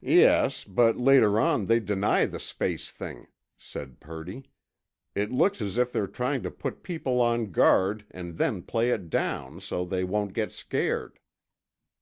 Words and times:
"Yes, 0.00 0.64
but 0.64 0.96
later 0.96 1.38
on 1.38 1.66
they 1.66 1.78
deny 1.78 2.24
the 2.24 2.40
space 2.40 2.90
thing," 2.90 3.26
said 3.58 4.00
Purdy. 4.00 4.48
"It 5.14 5.30
looks 5.32 5.60
as 5.60 5.76
if 5.76 5.92
they're 5.92 6.06
trying 6.06 6.42
to 6.44 6.50
put 6.50 6.82
people 6.82 7.20
on 7.20 7.52
guard 7.52 8.06
and 8.10 8.38
then 8.38 8.62
play 8.62 8.88
it 8.88 9.10
down, 9.10 9.60
so 9.60 9.84
they 9.84 10.02
won't 10.02 10.32
get 10.32 10.50
scared." 10.50 11.18